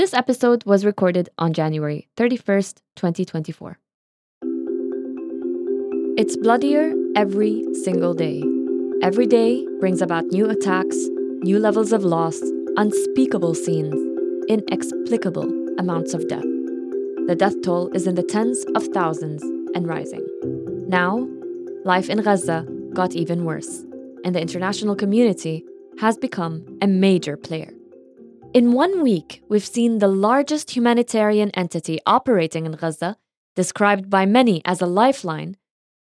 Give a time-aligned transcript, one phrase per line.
[0.00, 3.78] This episode was recorded on January 31st, 2024.
[6.16, 8.42] It's bloodier every single day.
[9.02, 10.96] Every day brings about new attacks,
[11.42, 12.40] new levels of loss,
[12.78, 13.94] unspeakable scenes,
[14.48, 16.48] inexplicable amounts of death.
[17.26, 19.42] The death toll is in the tens of thousands
[19.74, 20.26] and rising.
[20.88, 21.28] Now,
[21.84, 23.84] life in Gaza got even worse,
[24.24, 25.62] and the international community
[25.98, 27.74] has become a major player.
[28.52, 33.16] In one week, we've seen the largest humanitarian entity operating in Gaza,
[33.54, 35.56] described by many as a lifeline,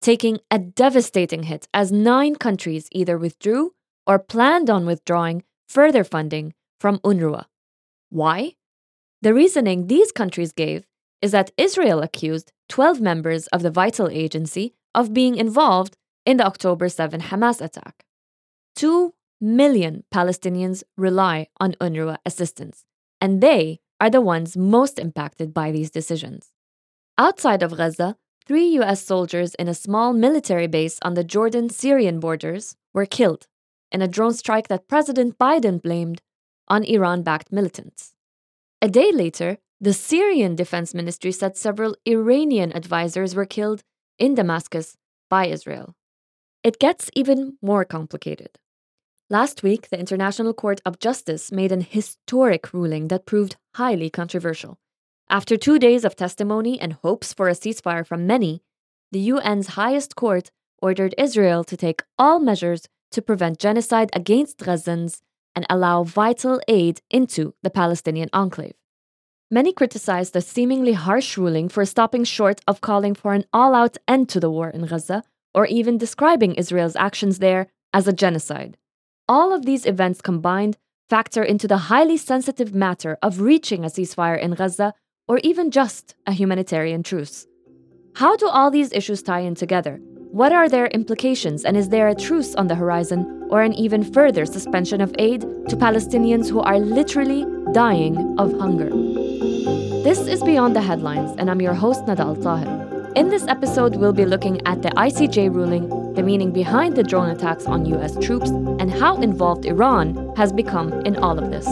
[0.02, 3.72] taking a devastating hit as nine countries either withdrew
[4.06, 7.46] or planned on withdrawing further funding from UNRWA.
[8.10, 8.56] Why?
[9.22, 10.84] The reasoning these countries gave
[11.22, 16.44] is that Israel accused 12 members of the vital agency of being involved in the
[16.44, 18.04] October 7 Hamas attack.
[18.76, 22.84] Two million Palestinians rely on UNRWA assistance,
[23.20, 26.52] and they are the ones most impacted by these decisions.
[27.16, 32.20] Outside of Gaza, three US soldiers in a small military base on the Jordan Syrian
[32.20, 33.46] borders were killed
[33.92, 36.20] in a drone strike that President Biden blamed
[36.68, 38.14] on Iran backed militants.
[38.82, 43.82] A day later, the Syrian Defense Ministry said several Iranian advisors were killed
[44.18, 44.96] in Damascus
[45.30, 45.94] by Israel.
[46.62, 48.58] It gets even more complicated.
[49.30, 54.78] Last week, the International Court of Justice made an historic ruling that proved highly controversial.
[55.30, 58.62] After two days of testimony and hopes for a ceasefire from many,
[59.12, 60.50] the UN's highest court
[60.82, 65.22] ordered Israel to take all measures to prevent genocide against Gazans
[65.56, 68.74] and allow vital aid into the Palestinian enclave.
[69.50, 73.96] Many criticized the seemingly harsh ruling for stopping short of calling for an all out
[74.06, 75.22] end to the war in Gaza
[75.54, 78.76] or even describing Israel's actions there as a genocide.
[79.26, 80.76] All of these events combined
[81.08, 84.92] factor into the highly sensitive matter of reaching a ceasefire in Gaza
[85.26, 87.46] or even just a humanitarian truce.
[88.16, 89.98] How do all these issues tie in together?
[90.30, 94.04] What are their implications, and is there a truce on the horizon or an even
[94.04, 98.90] further suspension of aid to Palestinians who are literally dying of hunger?
[100.02, 102.93] This is Beyond the Headlines, and I'm your host, Nadal Al Tahir.
[103.16, 107.30] In this episode, we'll be looking at the ICJ ruling, the meaning behind the drone
[107.30, 111.64] attacks on US troops, and how involved Iran has become in all of this.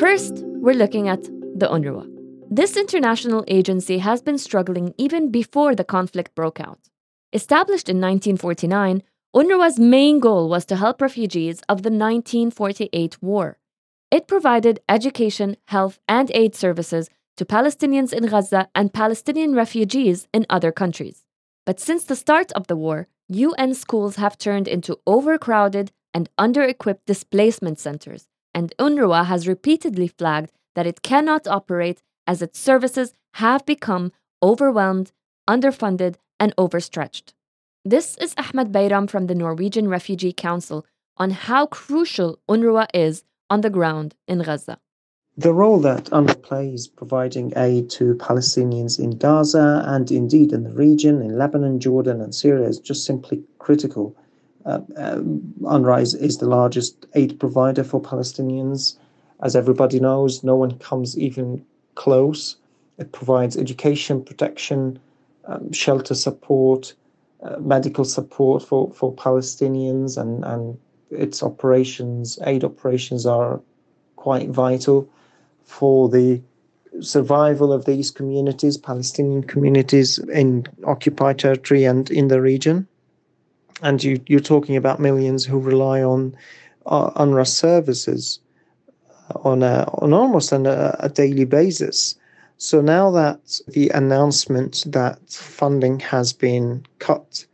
[0.00, 2.08] First, we're looking at the UNRWA.
[2.50, 6.80] This international agency has been struggling even before the conflict broke out.
[7.32, 13.59] Established in 1949, UNRWA's main goal was to help refugees of the 1948 war.
[14.10, 20.46] It provided education, health, and aid services to Palestinians in Gaza and Palestinian refugees in
[20.50, 21.24] other countries.
[21.64, 26.62] But since the start of the war, UN schools have turned into overcrowded and under
[26.64, 33.14] equipped displacement centers, and UNRWA has repeatedly flagged that it cannot operate as its services
[33.34, 34.10] have become
[34.42, 35.12] overwhelmed,
[35.48, 37.32] underfunded, and overstretched.
[37.84, 40.84] This is Ahmed Bayram from the Norwegian Refugee Council
[41.16, 44.78] on how crucial UNRWA is on the ground in Gaza.
[45.36, 50.72] The role that UNRWA plays providing aid to Palestinians in Gaza and indeed in the
[50.72, 54.14] region, in Lebanon, Jordan, and Syria, is just simply critical.
[54.66, 55.16] Uh, uh,
[55.62, 58.96] UNRWA is, is the largest aid provider for Palestinians.
[59.42, 62.56] As everybody knows, no one comes even close.
[62.98, 64.98] It provides education, protection,
[65.46, 66.92] um, shelter support,
[67.42, 70.78] uh, medical support for, for Palestinians, and, and
[71.10, 73.60] its operations, aid operations, are
[74.16, 75.08] quite vital
[75.64, 76.40] for the
[77.00, 82.86] survival of these communities, Palestinian communities in occupied territory and in the region.
[83.82, 86.36] And you, you're talking about millions who rely on
[86.86, 88.40] uh, UNRWA services
[89.44, 92.16] on a, on almost on a, a daily basis.
[92.58, 97.46] So now that the announcement that funding has been cut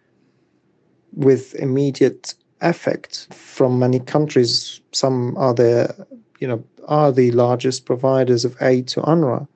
[1.12, 4.80] with immediate effect from many countries.
[4.92, 6.06] Some are the,
[6.40, 9.46] you know, are the largest providers of aid to UNRWA,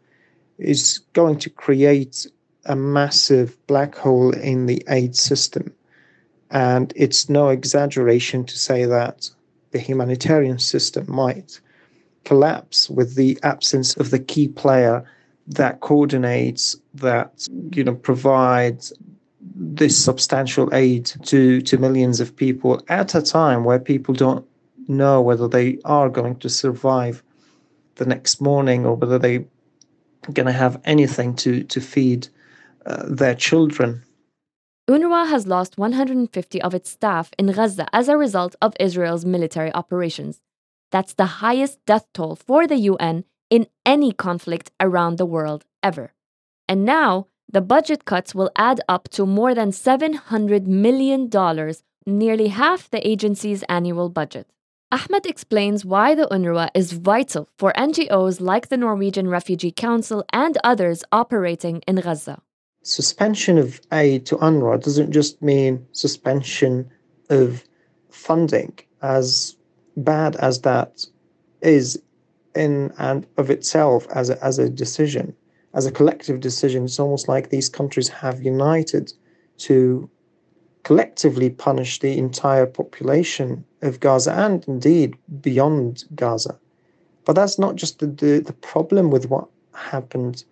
[0.58, 2.26] is going to create
[2.66, 5.72] a massive black hole in the aid system.
[6.50, 9.30] And it's no exaggeration to say that
[9.70, 11.60] the humanitarian system might
[12.24, 15.04] collapse with the absence of the key player
[15.46, 18.92] that coordinates, that you know provides
[19.40, 24.46] this substantial aid to, to millions of people at a time where people don't
[24.88, 27.22] know whether they are going to survive
[27.96, 29.44] the next morning or whether they're
[30.32, 32.28] going to have anything to, to feed
[32.86, 34.02] uh, their children.
[34.88, 39.72] UNRWA has lost 150 of its staff in Gaza as a result of Israel's military
[39.72, 40.40] operations,
[40.90, 46.12] That's the highest death toll for the UN in any conflict around the world ever.
[46.68, 51.28] And now, the budget cuts will add up to more than $700 million,
[52.06, 54.46] nearly half the agency's annual budget.
[54.92, 60.58] Ahmed explains why the UNRWA is vital for NGOs like the Norwegian Refugee Council and
[60.64, 62.40] others operating in Gaza.
[62.82, 66.90] Suspension of aid to UNRWA doesn't just mean suspension
[67.30, 67.64] of
[68.10, 69.56] funding, as
[69.96, 71.04] bad as that
[71.62, 72.00] is
[72.54, 75.36] in and of itself as a, as a decision,
[75.74, 76.84] as a collective decision.
[76.84, 79.12] It's almost like these countries have united
[79.58, 80.08] to
[80.82, 86.58] collectively punish the entire population of Gaza and indeed beyond Gaza.
[87.24, 90.44] But that's not just the, the, the, problem with what happened.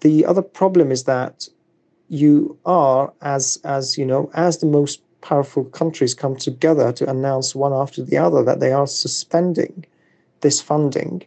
[0.00, 1.48] The other problem is that
[2.08, 7.54] you are, as as you know, as the most powerful countries come together to announce
[7.54, 9.86] one after the other that they are suspending
[10.40, 11.22] this funding,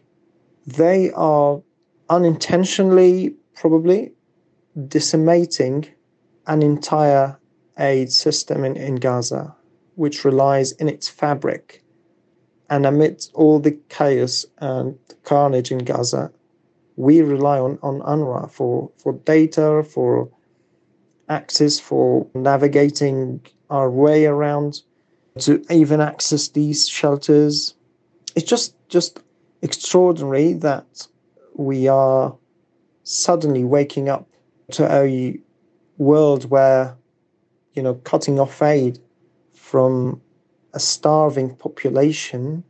[0.66, 1.62] they are
[2.10, 4.12] unintentionally probably
[4.88, 5.86] decimating
[6.46, 7.38] an entire
[7.78, 9.54] aid system in, in Gaza,
[9.96, 11.82] which relies in its fabric.
[12.68, 16.30] And amidst all the chaos and carnage in Gaza,
[16.96, 20.28] we rely on, on UNRWA for, for data, for
[21.28, 24.82] access, for navigating our way around,
[25.38, 27.74] to even access these shelters.
[28.34, 29.20] It's just just
[29.62, 31.06] extraordinary that
[31.56, 32.36] we are
[33.02, 34.28] suddenly waking up
[34.72, 35.38] to a
[35.98, 36.96] world where
[37.76, 38.98] you know, cutting off aid
[39.54, 40.20] from
[40.72, 42.64] a starving population,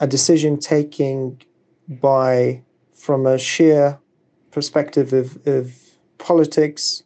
[0.00, 1.40] a decision taking
[2.00, 2.60] by
[2.94, 3.98] from a sheer
[4.50, 5.78] perspective of, of
[6.18, 7.02] politics,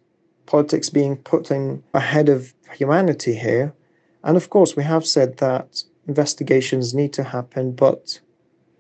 [0.47, 3.75] politics being put in ahead of humanity here.
[4.23, 8.21] And of course, we have said that investigations need to happen, but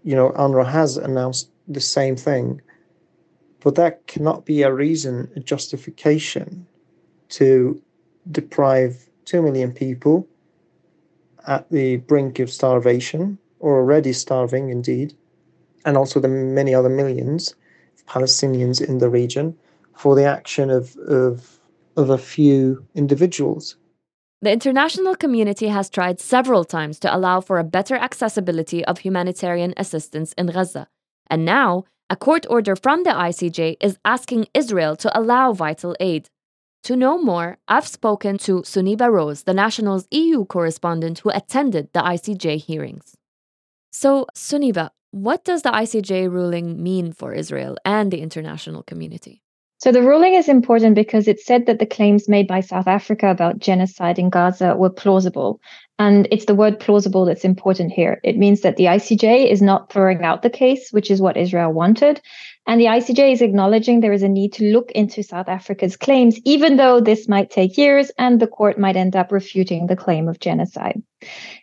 [0.04, 2.60] you know, UNRWA has announced the same thing.
[3.60, 6.66] But that cannot be a reason, a justification
[7.30, 7.80] to
[8.30, 10.26] deprive 2 million people
[11.46, 15.14] at the brink of starvation, or already starving indeed,
[15.84, 17.54] and also the many other millions
[17.94, 19.56] of Palestinians in the region
[19.96, 21.58] for the action of, of,
[21.96, 23.76] of a few individuals.
[24.42, 29.74] The international community has tried several times to allow for a better accessibility of humanitarian
[29.76, 30.88] assistance in Gaza.
[31.30, 36.28] And now, a court order from the ICJ is asking Israel to allow vital aid.
[36.84, 42.00] To know more, I've spoken to Sunniva Rose, the National's EU correspondent who attended the
[42.00, 43.14] ICJ hearings.
[43.92, 49.42] So, Sunniva, what does the ICJ ruling mean for Israel and the international community?
[49.82, 53.30] So the ruling is important because it said that the claims made by South Africa
[53.30, 55.58] about genocide in Gaza were plausible.
[55.98, 58.20] And it's the word plausible that's important here.
[58.22, 61.72] It means that the ICJ is not throwing out the case, which is what Israel
[61.72, 62.20] wanted.
[62.66, 66.38] And the ICJ is acknowledging there is a need to look into South Africa's claims,
[66.44, 70.28] even though this might take years and the court might end up refuting the claim
[70.28, 71.02] of genocide.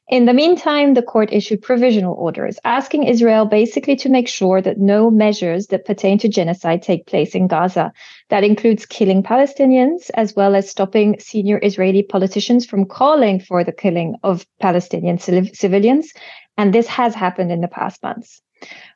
[0.10, 4.80] In the meantime, the court issued provisional orders asking Israel basically to make sure that
[4.80, 7.92] no measures that pertain to genocide take place in Gaza.
[8.30, 13.72] That includes killing Palestinians, as well as stopping senior Israeli politicians from calling for the
[13.72, 16.14] killing of Palestinian civilians.
[16.58, 18.42] And this has happened in the past months.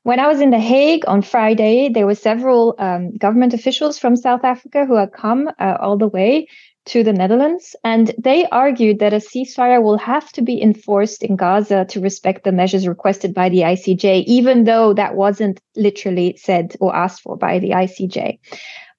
[0.03, 4.15] When I was in The Hague on Friday, there were several um, government officials from
[4.15, 6.47] South Africa who had come uh, all the way
[6.85, 11.35] to the Netherlands, and they argued that a ceasefire will have to be enforced in
[11.35, 16.75] Gaza to respect the measures requested by the ICJ, even though that wasn't literally said
[16.79, 18.39] or asked for by the ICJ.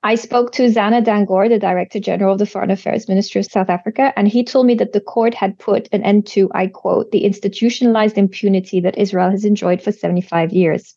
[0.05, 3.71] I spoke to Zane Dangor, the Director General of the Foreign Affairs Ministry of South
[3.71, 7.13] Africa, and he told me that the court had put an end to, I quote,
[7.13, 10.97] the institutionalized impunity that Israel has enjoyed for 75 years.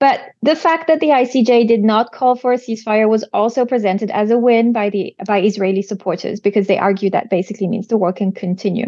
[0.00, 4.10] But the fact that the ICJ did not call for a ceasefire was also presented
[4.10, 7.96] as a win by the by Israeli supporters because they argue that basically means the
[7.96, 8.86] war can continue.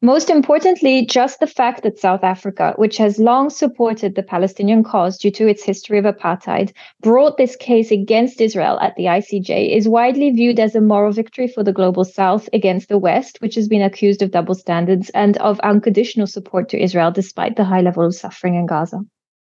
[0.00, 5.18] Most importantly, just the fact that South Africa, which has long supported the Palestinian cause
[5.18, 9.88] due to its history of apartheid, brought this case against Israel at the ICJ is
[9.88, 13.66] widely viewed as a moral victory for the global South against the West, which has
[13.66, 18.04] been accused of double standards and of unconditional support to Israel despite the high level
[18.04, 19.00] of suffering in Gaza.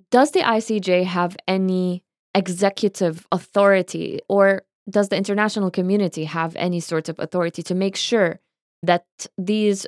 [0.09, 7.09] Does the ICJ have any executive authority or does the international community have any sort
[7.09, 8.39] of authority to make sure
[8.83, 9.05] that
[9.37, 9.85] these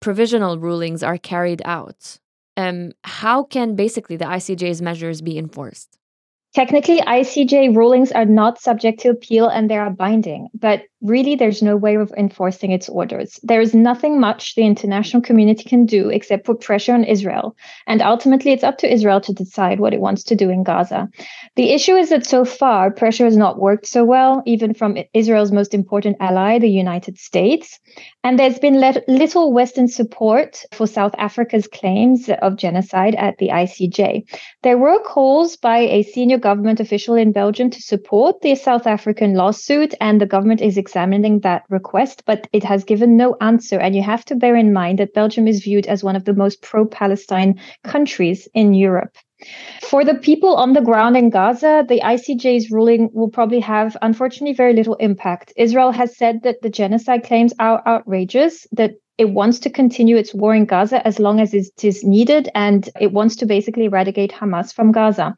[0.00, 2.18] provisional rulings are carried out?
[2.56, 5.98] Um, how can basically the ICJ's measures be enforced?
[6.54, 11.62] Technically, ICJ rulings are not subject to appeal and they are binding, but really there's
[11.62, 13.38] no way of enforcing its orders.
[13.42, 17.56] There is nothing much the international community can do except put pressure on Israel.
[17.86, 21.08] And ultimately, it's up to Israel to decide what it wants to do in Gaza.
[21.54, 25.52] The issue is that so far, pressure has not worked so well, even from Israel's
[25.52, 27.78] most important ally, the United States.
[28.24, 34.24] And there's been little Western support for South Africa's claims of genocide at the ICJ.
[34.62, 39.34] There were calls by a senior government official in Belgium to support the South African
[39.34, 43.78] lawsuit, and the government is examining that request, but it has given no answer.
[43.78, 46.32] And you have to bear in mind that Belgium is viewed as one of the
[46.32, 49.14] most pro Palestine countries in Europe.
[49.82, 54.54] For the people on the ground in Gaza, the ICJ's ruling will probably have, unfortunately,
[54.54, 55.52] very little impact.
[55.58, 60.34] Israel has said that the genocide claims are outrageous, that it wants to continue its
[60.34, 64.32] war in Gaza as long as it is needed, and it wants to basically eradicate
[64.32, 65.34] Hamas from Gaza.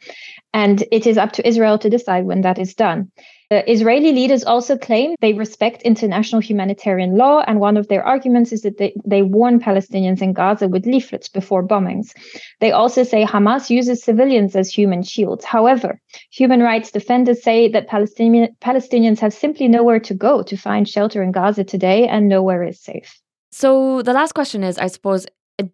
[0.52, 3.12] And it is up to Israel to decide when that is done.
[3.50, 8.52] The Israeli leaders also claim they respect international humanitarian law, and one of their arguments
[8.52, 12.12] is that they, they warn Palestinians in Gaza with leaflets before bombings.
[12.60, 15.44] They also say Hamas uses civilians as human shields.
[15.44, 20.88] However, human rights defenders say that Palestinian, Palestinians have simply nowhere to go to find
[20.88, 23.20] shelter in Gaza today, and nowhere is safe.
[23.50, 25.26] So, the last question is I suppose,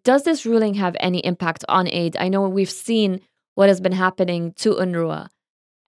[0.03, 2.17] does this ruling have any impact on aid?
[2.17, 3.21] I know we've seen
[3.55, 5.29] what has been happening to UNRWA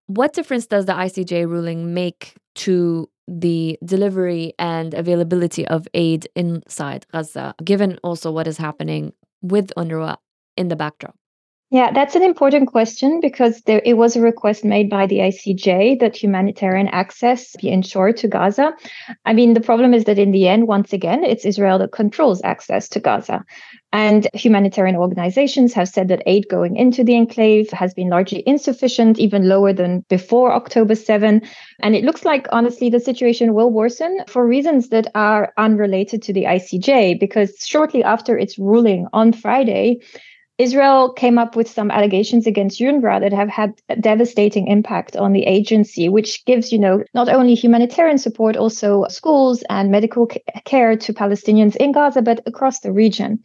[0.08, 7.06] what difference does the ICJ ruling make to the delivery and availability of aid inside
[7.12, 10.18] Gaza, given also what is happening with UNRWA
[10.56, 11.16] in the backdrop?
[11.70, 16.00] Yeah, that's an important question because there it was a request made by the ICJ
[16.00, 18.72] that humanitarian access be ensured to Gaza.
[19.26, 22.42] I mean, the problem is that in the end, once again, it's Israel that controls
[22.46, 23.44] access to Gaza.
[23.92, 29.20] And humanitarian organizations have said that aid going into the enclave has been largely insufficient,
[29.20, 31.42] even lower than before October 7.
[31.82, 36.34] And it looks like, honestly, the situation will worsen for reasons that are unrelated to
[36.34, 40.00] the ICJ, because shortly after its ruling on Friday,
[40.58, 45.32] Israel came up with some allegations against UNRWA that have had a devastating impact on
[45.32, 50.28] the agency, which gives, you know, not only humanitarian support, also schools and medical
[50.66, 53.38] care to Palestinians in Gaza, but across the region.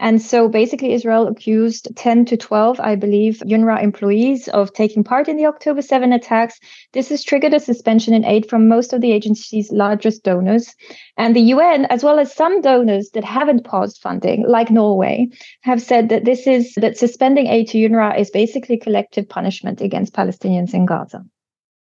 [0.00, 5.28] And so basically, Israel accused 10 to 12, I believe, UNRWA employees of taking part
[5.28, 6.58] in the October 7 attacks.
[6.92, 10.74] This has triggered a suspension in aid from most of the agency's largest donors.
[11.18, 15.28] And the UN, as well as some donors that haven't paused funding, like Norway,
[15.60, 20.14] have said that this is that suspending aid to UNRWA is basically collective punishment against
[20.14, 21.24] Palestinians in Gaza.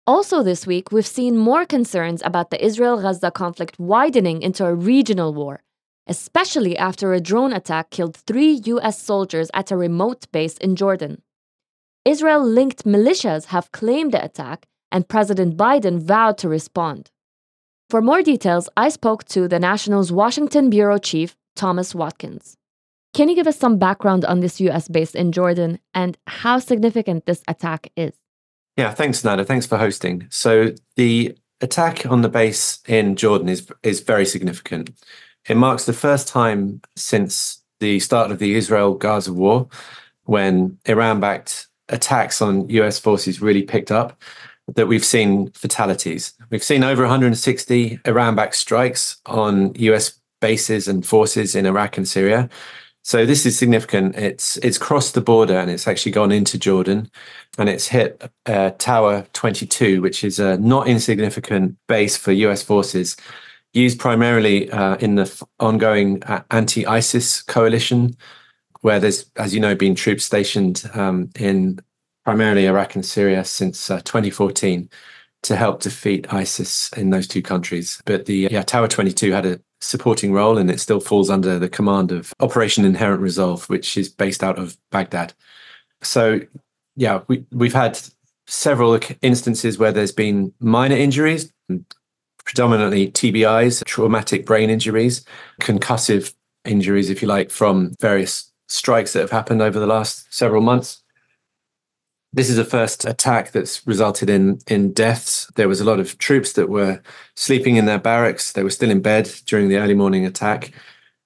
[0.07, 4.75] Also, this week, we've seen more concerns about the Israel Gaza conflict widening into a
[4.75, 5.63] regional war,
[6.07, 9.01] especially after a drone attack killed three U.S.
[9.01, 11.21] soldiers at a remote base in Jordan.
[12.05, 17.09] Israel linked militias have claimed the attack, and President Biden vowed to respond.
[17.89, 22.57] For more details, I spoke to the National's Washington Bureau Chief, Thomas Watkins.
[23.15, 27.25] Can you give us some background on this US base in Jordan and how significant
[27.25, 28.11] this attack is?
[28.75, 29.45] Yeah, thanks, Nada.
[29.45, 30.27] Thanks for hosting.
[30.29, 34.89] So, the attack on the base in Jordan is, is very significant.
[35.47, 39.69] It marks the first time since the start of the Israel Gaza war
[40.25, 44.21] when Iran backed attacks on US forces really picked up
[44.75, 46.33] that we've seen fatalities.
[46.49, 52.05] We've seen over 160 Iran backed strikes on US bases and forces in Iraq and
[52.05, 52.49] Syria.
[53.05, 54.15] So this is significant.
[54.15, 57.11] It's it's crossed the border and it's actually gone into Jordan,
[57.55, 62.63] and it's hit uh, Tower 22, which is a not insignificant base for U.S.
[62.63, 63.15] forces,
[63.73, 68.17] used primarily uh, in the ongoing uh, anti-ISIS coalition,
[68.81, 71.79] where there's, as you know, been troops stationed um, in
[72.23, 74.89] primarily Iraq and Syria since uh, 2014
[75.43, 78.01] to help defeat ISIS in those two countries.
[78.05, 81.69] But the yeah, Tower 22 had a supporting role and it still falls under the
[81.69, 85.33] command of Operation Inherent Resolve, which is based out of Baghdad.
[86.01, 86.41] So,
[86.95, 87.99] yeah, we, we've had
[88.47, 91.51] several instances where there's been minor injuries,
[92.43, 95.25] predominantly TBIs, traumatic brain injuries,
[95.61, 100.61] concussive injuries, if you like, from various strikes that have happened over the last several
[100.61, 101.03] months.
[102.35, 105.49] This is the first attack that's resulted in in deaths.
[105.55, 107.01] There was a lot of troops that were
[107.35, 108.51] sleeping in their barracks.
[108.51, 110.73] They were still in bed during the early morning attack.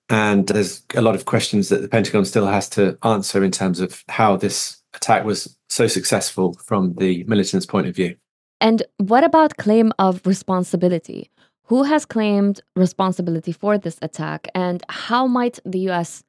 [0.09, 3.79] And there's a lot of questions that the Pentagon still has to answer in terms
[3.79, 8.15] of how this attack was so successful from the militants' point of view.
[8.61, 11.31] And what about claim of responsibility?
[11.63, 16.23] Who has claimed responsibility for this attack, and how might the US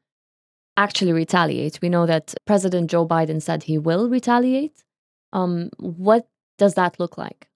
[0.80, 1.78] actually retaliate?
[1.82, 4.82] We know that President Joe Biden said he will retaliate.
[5.32, 6.26] Um, what
[6.58, 7.48] does that look like?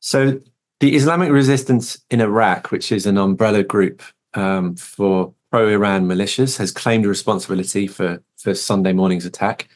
[0.00, 0.40] So
[0.80, 4.02] The Islamic Resistance in Iraq, which is an umbrella group
[4.34, 9.68] um, for pro Iran militias, has claimed responsibility for, for Sunday morning's attack.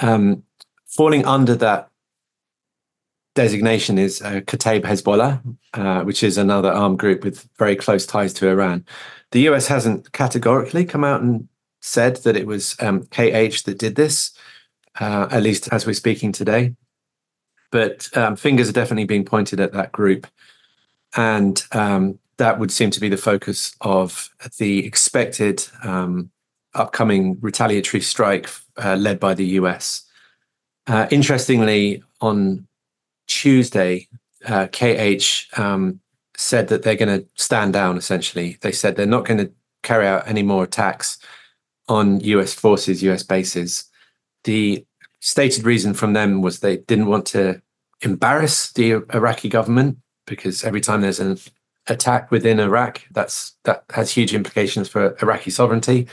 [0.00, 0.42] Um,
[0.86, 1.90] falling under that
[3.34, 5.40] designation is uh, Kataib Hezbollah,
[5.74, 8.84] uh, which is another armed group with very close ties to Iran.
[9.30, 11.48] The US hasn't categorically come out and
[11.82, 14.32] said that it was um, KH that did this,
[14.98, 16.74] uh, at least as we're speaking today.
[17.70, 20.26] But um, fingers are definitely being pointed at that group.
[21.16, 26.30] And um, that would seem to be the focus of the expected um,
[26.74, 28.48] upcoming retaliatory strike
[28.82, 30.04] uh, led by the US.
[30.86, 32.66] Uh, interestingly, on
[33.26, 34.08] Tuesday,
[34.46, 36.00] uh, KH um,
[36.36, 38.58] said that they're going to stand down, essentially.
[38.60, 41.18] They said they're not going to carry out any more attacks
[41.88, 43.84] on US forces, US bases.
[44.44, 44.84] The
[45.20, 47.62] stated reason from them was they didn't want to
[48.02, 51.38] embarrass the Iraqi government because every time there's an
[51.86, 56.08] attack within Iraq, that's that has huge implications for Iraqi sovereignty,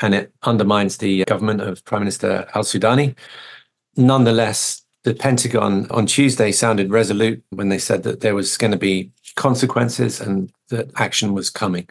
[0.00, 3.14] and it undermines the government of Prime Minister Al Sudani.
[3.96, 8.78] Nonetheless, the Pentagon on Tuesday sounded resolute when they said that there was going to
[8.78, 11.88] be consequences and that action was coming.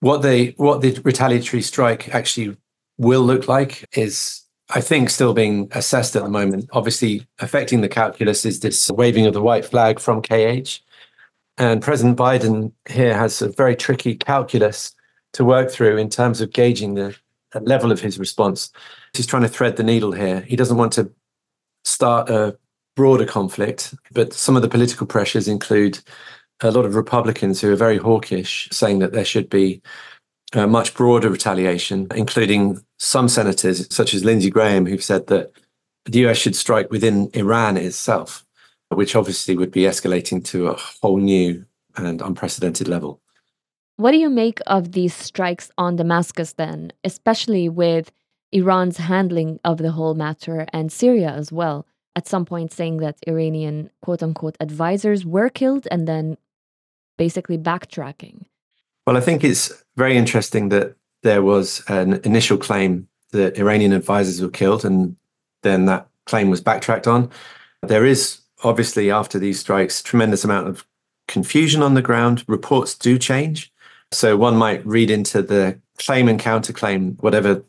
[0.00, 2.56] What they what the retaliatory strike actually
[2.98, 6.68] will look like is I think still being assessed at the moment.
[6.72, 10.80] Obviously, affecting the calculus is this waving of the white flag from KH.
[11.58, 14.94] And President Biden here has a very tricky calculus
[15.34, 17.16] to work through in terms of gauging the,
[17.52, 18.72] the level of his response.
[19.14, 20.40] He's trying to thread the needle here.
[20.42, 21.10] He doesn't want to
[21.84, 22.58] start a
[22.96, 26.00] broader conflict, but some of the political pressures include
[26.62, 29.82] a lot of Republicans who are very hawkish, saying that there should be
[30.52, 35.52] a much broader retaliation, including some senators, such as Lindsey Graham, who've said that
[36.04, 38.46] the US should strike within Iran itself,
[38.88, 41.64] which obviously would be escalating to a whole new
[41.96, 43.20] and unprecedented level.
[43.96, 48.12] What do you make of these strikes on Damascus then, especially with
[48.52, 51.86] Iran's handling of the whole matter and Syria as well?
[52.14, 56.36] At some point, saying that Iranian quote unquote advisors were killed and then
[57.16, 58.46] basically backtracking.
[59.06, 64.40] Well, I think it's very interesting that there was an initial claim that Iranian advisors
[64.40, 65.16] were killed, and
[65.62, 67.30] then that claim was backtracked on.
[67.82, 70.86] There is obviously, after these strikes, tremendous amount of
[71.28, 72.44] confusion on the ground.
[72.46, 73.72] Reports do change.
[74.12, 77.64] So one might read into the claim and counterclaim whatever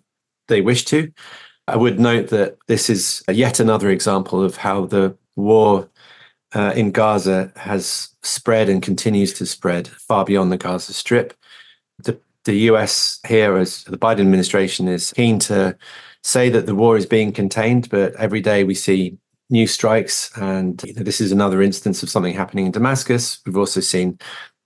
[0.47, 1.11] they wish to.
[1.67, 5.89] I would note that this is yet another example of how the war
[6.53, 11.33] uh, in Gaza has spread and continues to spread far beyond the Gaza Strip.
[11.99, 15.77] The, the US here, as the Biden administration, is keen to
[16.23, 19.17] say that the war is being contained, but every day we see
[19.49, 20.35] new strikes.
[20.37, 23.39] And you know, this is another instance of something happening in Damascus.
[23.45, 24.19] We've also seen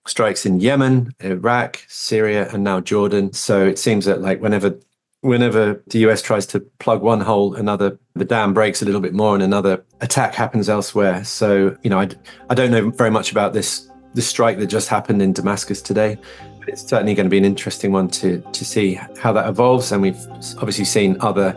[0.08, 3.34] strikes in Yemen, Iraq, Syria, and now Jordan.
[3.34, 4.80] So it seems that like whenever
[5.22, 9.14] whenever the US tries to plug one hole, another the dam breaks a little bit
[9.14, 11.24] more, and another attack happens elsewhere.
[11.24, 12.10] So you know, I,
[12.50, 16.18] I don't know very much about this this strike that just happened in Damascus today.
[16.60, 19.92] But it's certainly going to be an interesting one to to see how that evolves.
[19.92, 21.56] And we've obviously seen other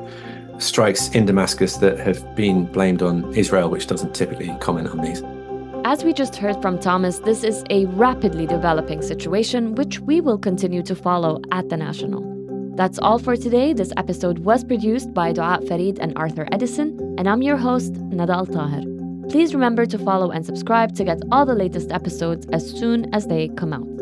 [0.58, 5.22] strikes in Damascus that have been blamed on Israel, which doesn't typically comment on these.
[5.86, 10.38] As we just heard from Thomas, this is a rapidly developing situation which we will
[10.38, 12.33] continue to follow at the National.
[12.76, 13.72] That's all for today.
[13.72, 18.32] This episode was produced by Dua Farid and Arthur Edison, and I'm your host, Nada
[18.32, 19.30] AlTaher.
[19.30, 23.28] Please remember to follow and subscribe to get all the latest episodes as soon as
[23.28, 23.93] they come out.